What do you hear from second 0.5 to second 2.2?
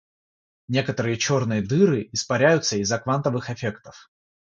Некоторые черные дыры